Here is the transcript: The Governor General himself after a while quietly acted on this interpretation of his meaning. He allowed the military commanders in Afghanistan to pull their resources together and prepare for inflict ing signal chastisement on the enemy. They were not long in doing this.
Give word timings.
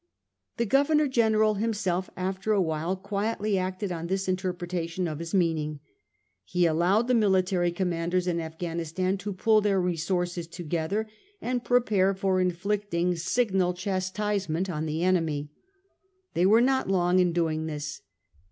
The 0.57 0.65
Governor 0.65 1.07
General 1.07 1.53
himself 1.53 2.09
after 2.17 2.53
a 2.53 2.59
while 2.61 2.95
quietly 2.95 3.59
acted 3.59 3.91
on 3.91 4.07
this 4.07 4.27
interpretation 4.27 5.07
of 5.07 5.19
his 5.19 5.31
meaning. 5.31 5.79
He 6.43 6.65
allowed 6.65 7.07
the 7.07 7.13
military 7.13 7.71
commanders 7.71 8.25
in 8.25 8.41
Afghanistan 8.41 9.19
to 9.19 9.31
pull 9.31 9.61
their 9.61 9.79
resources 9.79 10.47
together 10.47 11.07
and 11.39 11.63
prepare 11.63 12.15
for 12.15 12.41
inflict 12.41 12.91
ing 12.95 13.15
signal 13.15 13.75
chastisement 13.75 14.71
on 14.71 14.87
the 14.87 15.03
enemy. 15.03 15.51
They 16.33 16.47
were 16.47 16.61
not 16.61 16.89
long 16.89 17.19
in 17.19 17.31
doing 17.31 17.67
this. 17.67 18.01